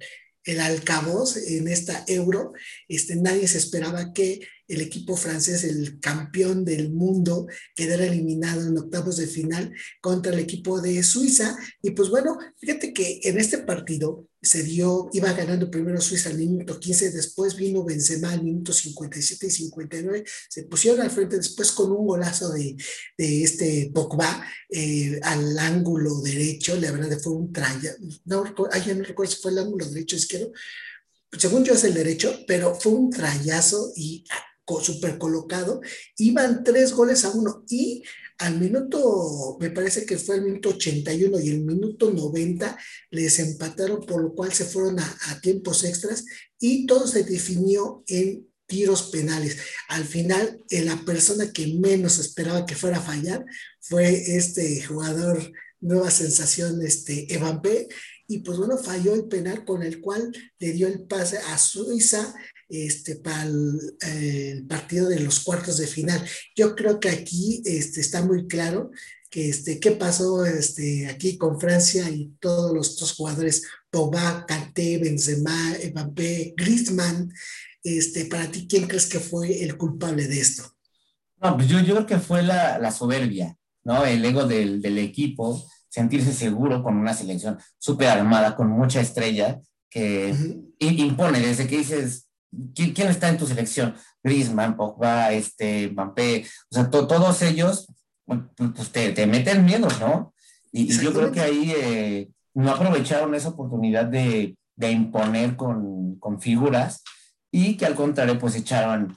[0.44, 2.54] el alcaboz en esta euro.
[2.88, 8.78] Este, nadie se esperaba que el equipo francés, el campeón del mundo, quedara eliminado en
[8.78, 11.58] octavos de final contra el equipo de Suiza.
[11.82, 16.38] Y pues bueno, fíjate que en este partido se dio, iba ganando primero Suiza al
[16.38, 21.72] minuto 15, después vino Benzema al minuto 57 y 59, se pusieron al frente después
[21.72, 22.76] con un golazo de,
[23.18, 29.04] de este Pogba eh, al ángulo derecho, la verdad fue un traya, no, ya no
[29.04, 30.52] recuerdo si fue el ángulo derecho o izquierdo,
[31.38, 34.24] según yo es el derecho, pero fue un trayazo y
[34.82, 35.82] súper colocado,
[36.18, 38.04] iban tres goles a uno y
[38.38, 42.78] al minuto, me parece que fue el minuto 81 y el minuto 90,
[43.12, 46.26] les empataron, por lo cual se fueron a, tiempos extras
[46.60, 49.58] y todo se definió en tiros penales.
[49.88, 53.46] Al final, eh, la persona que menos esperaba que fuera a fallar
[53.80, 57.88] fue este jugador, nueva sensación, este Evan P.
[58.28, 62.34] Y pues bueno, falló el penal con el cual le dio el pase a Suiza
[62.70, 66.24] este, para el, partido de los cuartos de final.
[66.56, 68.92] Yo creo que aquí este, está muy claro
[69.30, 74.98] que este, qué pasó este, aquí con Francia y todos los otros jugadores, Pogba, Kanté,
[74.98, 77.32] Benzema, Mbappé, Griezmann.
[77.84, 80.76] Este, para ti, ¿quién crees que fue el culpable de esto?
[81.42, 84.06] No, pues yo, yo creo que fue la, la soberbia, ¿no?
[84.06, 89.62] El ego del, del, equipo, sentirse seguro con una selección súper armada, con mucha estrella,
[89.90, 90.36] que
[90.80, 92.25] impone desde que dices,
[92.74, 93.96] ¿quién, está en tu selección?
[94.24, 97.88] Griezmann, Pogba, este, Mbappé, o sea, todos ellos,
[98.26, 100.34] pues, te, te, meten miedo, ¿no?
[100.72, 106.42] Y, yo creo que ahí eh, no aprovecharon esa oportunidad de, de imponer con, con,
[106.42, 107.04] figuras
[107.52, 109.16] y que al contrario, pues echaron,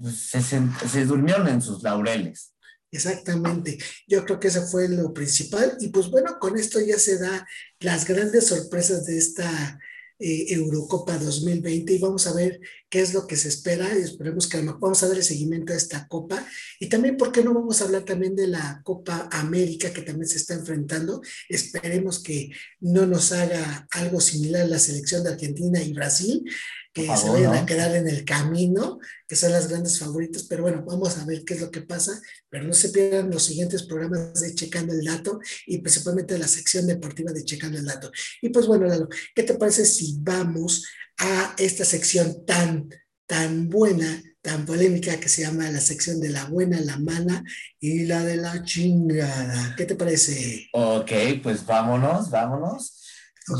[0.00, 2.54] pues, se, se durmieron en sus laureles.
[2.90, 3.78] Exactamente.
[4.06, 5.76] Yo creo que eso fue lo principal.
[5.80, 7.46] Y pues bueno, con esto ya se da
[7.80, 9.78] las grandes sorpresas de esta
[10.18, 14.48] eh, Eurocopa 2020 y vamos a ver qué es lo que se espera y esperemos
[14.48, 16.44] que vamos a dar el seguimiento a esta copa.
[16.80, 20.28] Y también, ¿por qué no vamos a hablar también de la Copa América que también
[20.28, 21.22] se está enfrentando?
[21.48, 22.50] Esperemos que
[22.80, 26.44] no nos haga algo similar la selección de Argentina y Brasil,
[26.92, 30.82] que se vayan a quedar en el camino, que son las grandes favoritas, pero bueno,
[30.86, 34.40] vamos a ver qué es lo que pasa, pero no se pierdan los siguientes programas
[34.40, 38.10] de Checando el Dato y principalmente la sección deportiva de Checando el Dato.
[38.40, 40.86] Y pues bueno, Lalo, ¿qué te parece si vamos
[41.18, 42.88] a esta sección tan,
[43.26, 47.44] tan buena, tan polémica que se llama la sección de la buena, la mala
[47.78, 49.74] y la de la chingada?
[49.76, 50.68] ¿Qué te parece?
[50.72, 51.12] Ok,
[51.42, 52.94] pues vámonos, vámonos.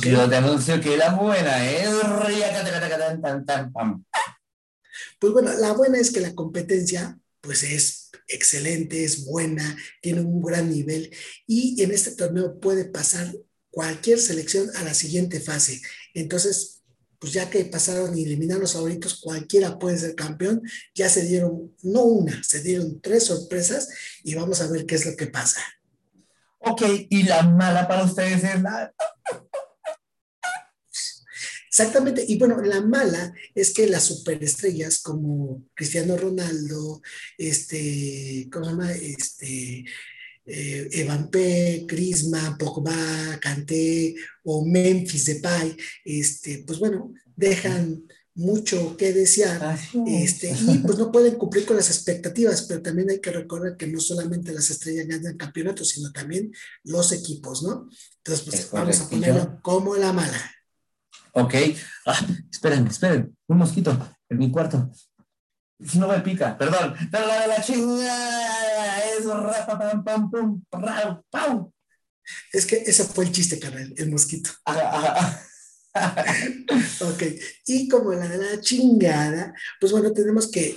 [0.02, 1.88] Yo te anuncio que la buena es...
[5.18, 10.42] Pues bueno, la buena es que la competencia pues es excelente, es buena, tiene un
[10.42, 11.14] gran nivel
[11.46, 13.33] y en este torneo puede pasar
[13.70, 15.81] cualquier selección a la siguiente fase.
[16.14, 16.83] Entonces,
[17.18, 20.62] pues ya que pasaron y eliminaron los favoritos, cualquiera puede ser campeón.
[20.94, 23.88] Ya se dieron, no una, se dieron tres sorpresas
[24.22, 25.61] y vamos a ver qué es lo que pasa.
[26.61, 28.92] Ok, y la mala para ustedes es la...
[31.79, 32.25] Exactamente.
[32.27, 37.01] Y bueno, la mala es que las superestrellas como Cristiano Ronaldo,
[37.37, 38.93] este, ¿cómo se llama?
[38.93, 39.85] Este,
[40.45, 48.03] eh, Evan P., Crisma, Pogba, Kanté o Memphis Depay, este, pues bueno, dejan,
[48.38, 53.21] mucho que desear este, y pues no pueden cumplir con las expectativas, pero también hay
[53.21, 56.53] que recordar que no solamente las estrellas ganan campeonatos, sino también
[56.85, 57.88] los equipos, ¿no?
[58.19, 60.58] Entonces, pues vamos a ponerlo como la mala.
[61.33, 61.55] Ok.
[62.07, 63.37] Ah, esperen, esperen.
[63.47, 64.91] Un mosquito en mi cuarto.
[65.85, 66.95] Si no me pica, perdón.
[67.11, 68.99] Pero la de la chingada.
[69.19, 70.62] Eso, rapa, pam, pam, pum,
[71.31, 71.71] pam.
[72.53, 74.51] Es que ese fue el chiste, carnal, el mosquito.
[77.01, 77.23] ok.
[77.67, 80.77] Y como la de la chingada, pues bueno, tenemos que,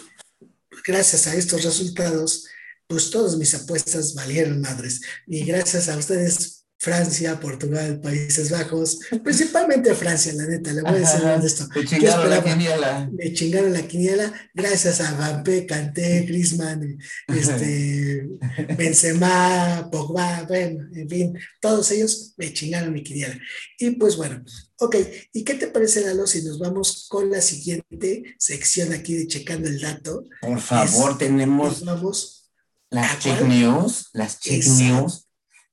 [0.86, 2.48] gracias a estos resultados,
[2.88, 5.02] pues todas mis apuestas valieron madres.
[5.28, 11.00] Y gracias a ustedes Francia, Portugal, Países Bajos, principalmente Francia, la neta, le voy a
[11.00, 11.68] decir esto.
[11.76, 13.10] Me chingaron la quiniela.
[13.14, 18.28] Me chingaron la quiniela gracias a Vampé, Canté, Griezmann, este,
[18.78, 23.38] Benzema, Pogba, bueno, en fin, todos ellos me chingaron mi quiniela.
[23.78, 24.44] Y pues bueno,
[24.80, 24.96] ok,
[25.34, 29.70] ¿y qué te parece, Lalo, si nos vamos con la siguiente sección aquí de Checando
[29.70, 30.24] el Dato?
[30.42, 32.52] Por favor, tenemos vamos
[32.90, 35.28] las check news, las check news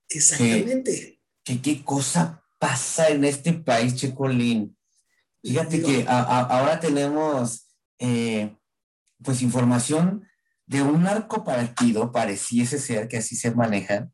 [0.09, 1.21] Exactamente.
[1.45, 4.77] ¿Qué, cosa pasa en este país, Checolín?
[5.43, 7.69] Fíjate que ahora tenemos
[7.99, 8.55] eh,
[9.23, 10.27] pues información
[10.67, 14.11] de un narco partido, pareciese ser que así se maneja,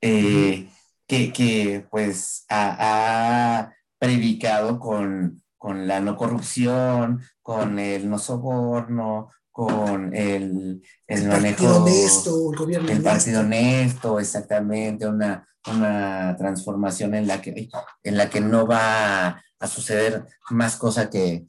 [0.00, 0.68] eh,
[1.08, 9.30] que, pues ha, predicado con, con, la no corrupción, con el no soborno,
[9.66, 17.26] con el, el, partido honesto, el gobierno el partido honesto, exactamente, una, una transformación en
[17.26, 17.68] la que,
[18.02, 21.44] en la que no va a suceder más cosa que,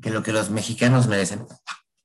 [0.00, 1.44] que lo que los mexicanos merecen.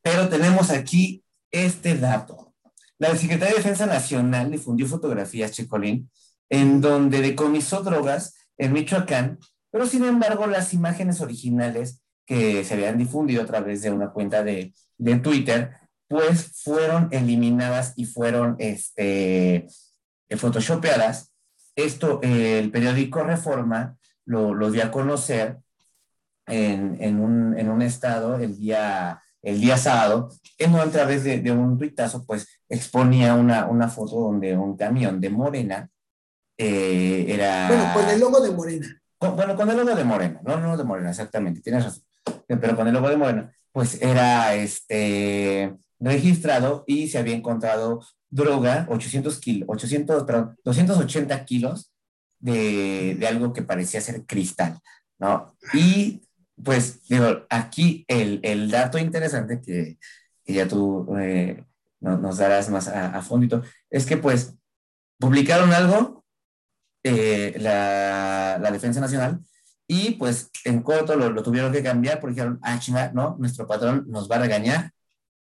[0.02, 2.54] Pero tenemos aquí este dato.
[2.98, 6.12] La Secretaría de Defensa Nacional difundió fotografías, Chicolín,
[6.50, 9.40] en donde decomisó drogas en Michoacán,
[9.72, 14.44] pero sin embargo las imágenes originales que se habían difundido a través de una cuenta
[14.44, 15.72] de, de Twitter,
[16.08, 19.68] pues fueron eliminadas y fueron este,
[20.38, 21.32] photoshopeadas.
[21.76, 25.58] Esto, el periódico Reforma lo, lo dio a conocer
[26.48, 31.40] en, en, un, en, un, estado el día, el día sábado, en a través de,
[31.42, 35.90] de, un tuitazo, pues exponía una, una foto donde un camión de Morena
[36.58, 37.68] eh, era...
[37.68, 39.02] Bueno, con el logo de Morena.
[39.20, 42.04] bueno, con el logo de Morena, no, no de Morena, exactamente, tienes razón,
[42.48, 48.88] pero con el logo de Morena pues era este, registrado y se había encontrado droga,
[48.90, 51.92] 800 kilos, 800, perdón, 280 kilos
[52.40, 54.80] de, de, algo que parecía ser cristal,
[55.20, 55.58] ¿no?
[55.74, 56.22] Y
[56.64, 59.98] pues, digo, aquí el, el dato interesante que,
[60.46, 61.62] que ya tú eh,
[62.00, 64.54] nos darás más a, a, fondito, es que pues
[65.20, 66.24] publicaron algo,
[67.04, 69.42] eh, la, la Defensa Nacional,
[69.88, 74.06] y pues en corto lo, tuvieron que cambiar porque dijeron, ah, chinga, no, nuestro patrón
[74.08, 74.92] nos va a regañar.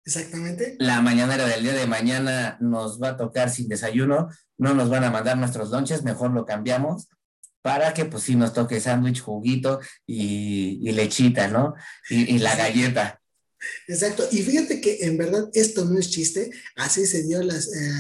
[0.05, 0.75] Exactamente.
[0.79, 5.05] La mañanera del día de mañana nos va a tocar sin desayuno, no nos van
[5.05, 7.07] a mandar nuestros lunches, mejor lo cambiamos
[7.63, 11.73] para que pues sí nos toque sándwich, juguito y, lechita, ¿no?
[12.09, 13.21] Y, la galleta.
[13.87, 17.91] Exacto, y fíjate que en verdad esto no es chiste, así se dio las, eh,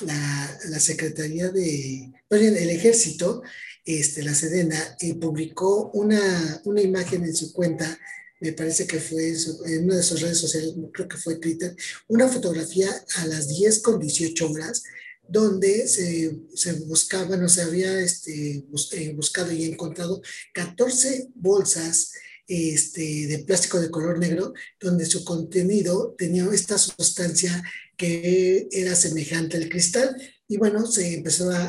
[0.00, 3.42] la, la, Secretaría de, el ejército
[3.88, 7.98] este, la Sedena, y publicó una, una imagen en su cuenta,
[8.38, 9.32] me parece que fue
[9.66, 11.74] en una de sus redes sociales, creo que fue Twitter,
[12.06, 14.82] una fotografía a las 10 con 18 horas,
[15.26, 20.20] donde se, se buscaban, o se había este, eh, buscado y encontrado
[20.52, 22.12] 14 bolsas
[22.46, 27.62] este, de plástico de color negro, donde su contenido tenía esta sustancia
[27.96, 30.14] que era semejante al cristal,
[30.50, 31.68] y bueno, se empezó a,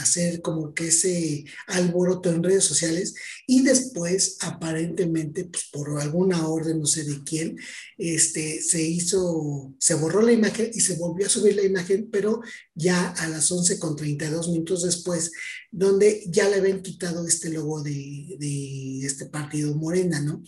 [0.00, 3.14] hacer como que ese alboroto en redes sociales
[3.48, 7.58] y después, aparentemente, pues por alguna orden, no sé de quién,
[7.98, 12.40] este, se hizo, se borró la imagen y se volvió a subir la imagen, pero
[12.76, 15.32] ya a las 11 con 32 minutos después,
[15.72, 20.44] donde ya le habían quitado este logo de, de este partido Morena, ¿no?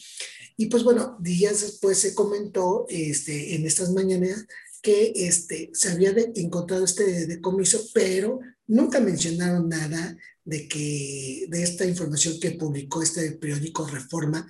[0.57, 4.47] Y pues bueno, días después se comentó este, en estas mañanas
[4.83, 11.85] que este, se había encontrado este decomiso, pero nunca mencionaron nada de, que, de esta
[11.85, 14.47] información que publicó este periódico Reforma.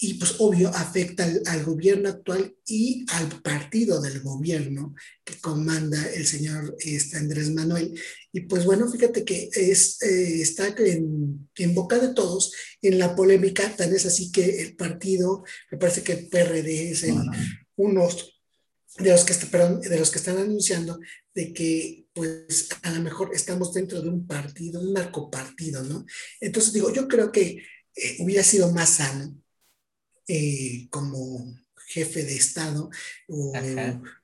[0.00, 4.94] Y pues obvio afecta al, gobierno actual y al partido del gobierno
[5.24, 7.98] que comanda el señor este, Andrés Manuel.
[8.32, 13.16] Y pues bueno, fíjate que es, eh, está en, en, boca de todos en la
[13.16, 15.42] polémica, tal es así que el partido,
[15.72, 17.16] me parece que el PRD es el,
[17.74, 18.37] unos
[18.96, 20.98] de los que, perdón, de los que están anunciando
[21.34, 26.04] de que pues a lo mejor estamos dentro de un partido, un narcopartido, ¿no?
[26.40, 27.62] Entonces digo, yo creo que
[27.94, 29.40] eh, hubiera sido más sano
[30.26, 31.54] eh, como
[31.86, 32.90] jefe de Estado
[33.28, 33.52] o,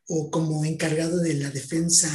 [0.08, 2.10] o, como encargado de la defensa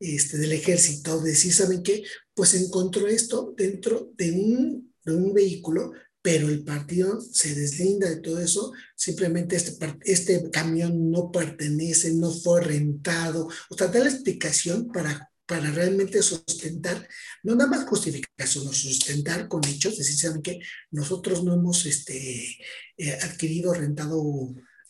[0.00, 2.02] este, del ejército, decir, ¿saben qué?
[2.34, 5.92] Pues encontró esto dentro de un, de un vehículo
[6.26, 12.32] pero el partido se deslinda de todo eso, simplemente este, este camión no pertenece, no
[12.32, 17.08] fue rentado, o sea, da la explicación para, para realmente sustentar,
[17.44, 20.58] no nada más justificación, sino sustentar con hechos, decir, ¿saben que
[20.90, 22.58] Nosotros no hemos este,
[22.96, 24.20] eh, adquirido, rentado...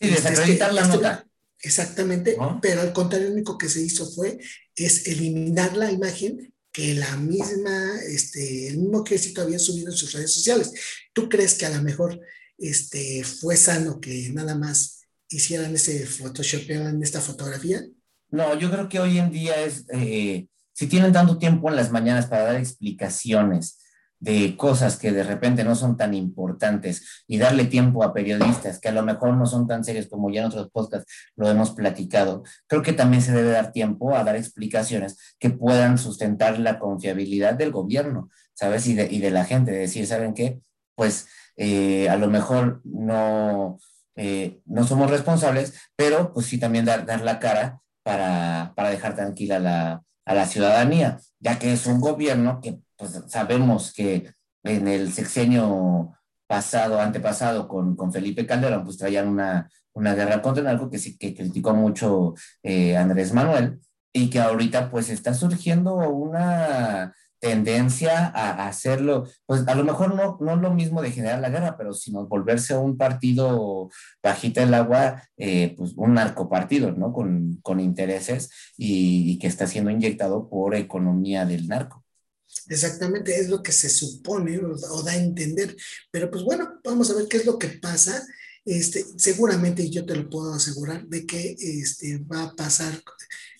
[0.00, 1.28] Sí, este, desacreditar la este nota.
[1.60, 4.38] Exactamente, pero al contrario, lo único que se hizo fue
[4.74, 10.12] es eliminar la imagen que la misma, este, el mismo ejército había subido en sus
[10.12, 10.74] redes sociales.
[11.14, 12.20] ¿Tú crees que a lo mejor
[12.58, 15.00] este, fue sano que nada más
[15.30, 17.82] hicieran ese Photoshop en esta fotografía?
[18.28, 21.90] No, yo creo que hoy en día es, eh, si tienen tanto tiempo en las
[21.90, 23.78] mañanas para dar explicaciones
[24.26, 28.88] de cosas que de repente no son tan importantes y darle tiempo a periodistas que
[28.88, 32.42] a lo mejor no son tan serios como ya en otros podcasts lo hemos platicado,
[32.66, 37.54] creo que también se debe dar tiempo a dar explicaciones que puedan sustentar la confiabilidad
[37.54, 38.88] del gobierno, ¿sabes?
[38.88, 40.60] Y de, y de la gente, decir, ¿saben qué?
[40.96, 43.78] Pues eh, a lo mejor no,
[44.16, 49.14] eh, no somos responsables, pero pues sí también dar, dar la cara para, para dejar
[49.14, 54.30] tranquila la, a la ciudadanía, ya que es un gobierno que pues sabemos que
[54.62, 56.12] en el sexenio
[56.46, 60.98] pasado, antepasado con, con Felipe Calderón, pues traían una, una guerra contra el narco que,
[60.98, 63.80] sí, que criticó mucho eh, Andrés Manuel
[64.12, 70.38] y que ahorita pues está surgiendo una tendencia a, hacerlo, pues a lo mejor no,
[70.40, 73.90] no lo mismo de generar la guerra, pero sino volverse un partido
[74.22, 77.12] bajita el agua, eh, pues un narcopartido, ¿no?
[77.12, 82.05] Con, con intereses y, que está siendo inyectado por economía del narco.
[82.68, 85.76] Exactamente, es lo que se supone o, da a entender.
[86.10, 88.26] Pero pues bueno, vamos a ver qué es lo que pasa.
[88.64, 93.00] Este, seguramente yo te lo puedo asegurar de que este, va a pasar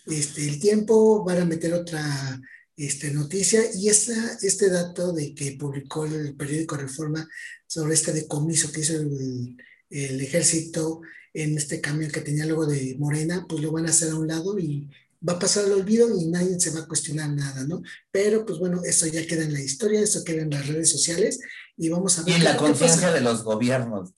[0.07, 2.41] este, el tiempo, van a meter otra
[2.77, 7.29] este, noticia y esta, este dato de que publicó el periódico Reforma
[7.67, 9.57] sobre este decomiso que hizo el,
[9.91, 11.01] el ejército
[11.33, 14.27] en este cambio que tenía luego de Morena, pues lo van a hacer a un
[14.27, 14.91] lado y
[15.29, 17.83] va a pasar al olvido y nadie se va a cuestionar nada, ¿no?
[18.11, 21.41] Pero pues bueno, eso ya queda en la historia, eso queda en las redes sociales
[21.77, 22.33] y vamos a ver.
[22.33, 24.12] Y en la conciencia de los gobiernos,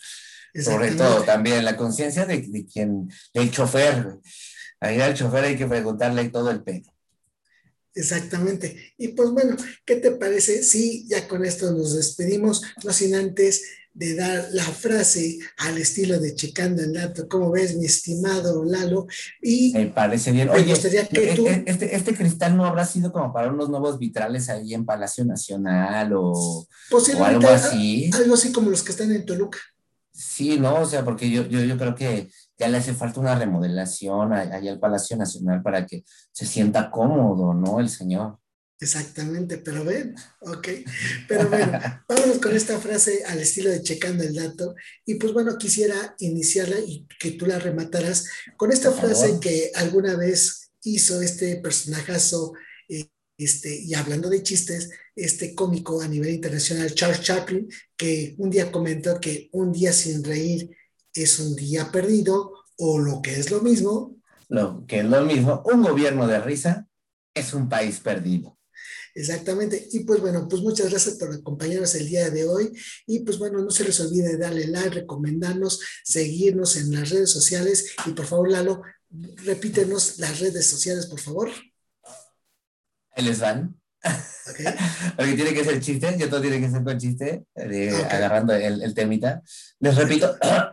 [0.55, 4.19] sobre todo también, la conciencia de, de, quien, del chofer.
[4.81, 6.93] Ahí al chofer hay que preguntarle todo el pedo.
[7.95, 8.95] Exactamente.
[8.97, 13.65] Y pues bueno, ¿qué te parece si ya con esto nos despedimos, no sin antes
[13.99, 17.27] de dar la frase al estilo de Checando el Dato.
[17.29, 19.09] ¿Cómo ves, mi estimado Lalo?
[19.43, 20.49] Y me parece bien.
[20.51, 21.49] Oye, gustaría que tú...
[21.67, 26.13] este, este cristal no habrá sido como para unos nuevos vitrales ahí en Palacio Nacional
[26.13, 28.09] o, o algo así.
[28.15, 29.59] Algo así como los que están en Toluca.
[30.13, 33.37] Sí, no, o sea, porque yo, yo, yo creo que ya le hace falta una
[33.37, 37.81] remodelación ahí al Palacio Nacional para que se sienta cómodo, ¿no?
[37.81, 38.39] El señor.
[38.81, 40.69] Exactamente, pero ven, ok.
[41.27, 41.73] Pero bueno,
[42.09, 44.75] vámonos con esta frase al estilo de checando el dato.
[45.05, 48.27] Y pues bueno, quisiera iniciarla y que tú la remataras
[48.57, 52.53] con esta frase que alguna vez hizo este personajazo,
[52.89, 58.51] eh, este, y hablando de chistes, este cómico a nivel internacional, Charles Chaplin, que un
[58.51, 60.71] día comentó que un día sin reír
[61.13, 64.17] es un día perdido, o lo que es lo mismo.
[64.49, 66.87] Lo que es lo mismo, un gobierno de risa
[67.35, 68.58] es un país perdido.
[69.19, 69.89] Exactamente.
[69.91, 72.73] Y pues bueno, pues muchas gracias por acompañarnos el día de hoy.
[73.05, 77.97] Y pues bueno, no se les olvide darle like, recomendarnos, seguirnos en las redes sociales.
[78.07, 78.81] Y por favor, Lalo,
[79.45, 81.51] repítenos las redes sociales, por favor.
[83.11, 83.77] Ahí les van.
[84.53, 84.67] Okay.
[85.17, 87.45] Porque tiene que ser chiste, yo todo tiene que ser con chiste,
[88.09, 89.43] agarrando el, el temita.
[89.81, 90.37] Les repito,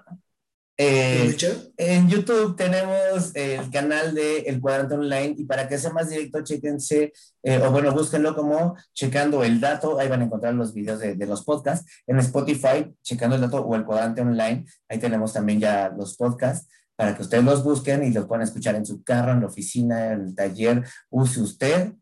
[0.77, 1.35] eh,
[1.77, 6.43] en YouTube tenemos el canal de El Cuadrante Online y para que sea más directo,
[6.43, 7.13] chequense,
[7.43, 11.15] eh, o bueno, búsquenlo como checando el dato, ahí van a encontrar los videos de,
[11.15, 11.89] de, los podcasts.
[12.07, 16.67] En Spotify, checando el dato o El Cuadrante Online, ahí tenemos también ya los podcasts
[16.95, 20.13] para que ustedes los busquen y los puedan escuchar en su carro, en la oficina,
[20.13, 20.83] en el taller.
[21.09, 21.93] Use usted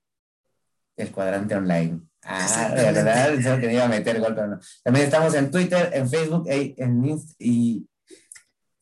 [0.96, 2.02] El Cuadrante Online.
[2.24, 4.42] Ah, de verdad, pensaba que me iba a meter golpe.
[4.48, 4.60] No.
[4.84, 7.86] También estamos en Twitter, en Facebook en Inst y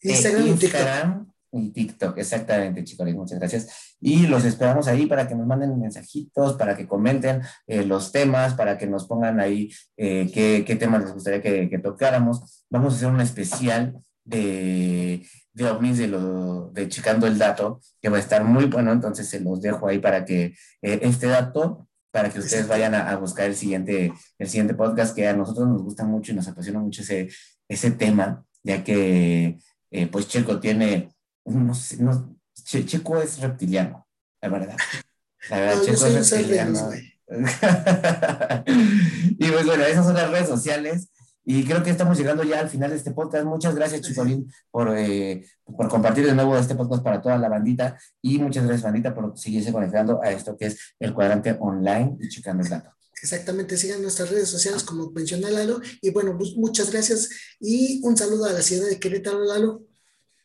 [0.02, 2.18] Instagram, Instagram y, TikTok.
[2.18, 3.96] exactamente, chicos, muchas gracias.
[4.00, 8.54] Y los esperamos ahí para que nos manden mensajitos, para que comenten eh, los temas,
[8.54, 12.66] para que nos pongan ahí eh, qué, qué, temas les gustaría que, que, tocáramos.
[12.70, 18.10] Vamos a hacer un especial de, de ovnis, de, lo, de checando el dato, que
[18.10, 21.88] va a estar muy bueno, entonces se los dejo ahí para que eh, este dato
[22.12, 25.66] para que ustedes vayan a, a, buscar el siguiente, el siguiente podcast que a nosotros
[25.70, 27.30] nos gusta mucho y nos apasiona mucho ese,
[27.70, 29.58] ese tema ya que
[29.92, 31.14] eh, pues Checo tiene,
[31.46, 34.08] no sé, no, Checo es reptiliano,
[34.42, 34.78] la verdad.
[35.50, 36.90] La verdad, Checo es reptiliano.
[39.38, 41.10] y pues bueno, esas son las redes sociales.
[41.44, 43.46] Y creo que estamos llegando ya al final de este podcast.
[43.46, 47.98] Muchas gracias, Chicolín, por, eh, por compartir de nuevo este podcast para toda la bandita.
[48.22, 52.30] Y muchas gracias, bandita, por seguirse conectando a esto que es el cuadrante online y
[52.30, 52.92] checando el dato.
[53.22, 55.80] Exactamente, sigan nuestras redes sociales como mencionó Lalo.
[56.02, 59.86] Y bueno, pues, muchas gracias y un saludo a la ciudad de Querétaro, Lalo.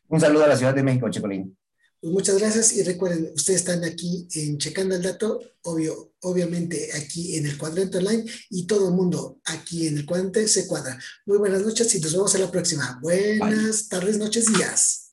[0.09, 1.57] Un saludo a la Ciudad de México, Chicolín.
[2.01, 7.37] Pues muchas gracias y recuerden, ustedes están aquí en Checando el Dato, obvio, obviamente aquí
[7.37, 10.99] en el cuadrante online y todo el mundo aquí en el cuadrante se cuadra.
[11.25, 13.01] Muy buenas noches y nos vemos en la próxima.
[13.03, 15.06] Buenas tardes, noches, días.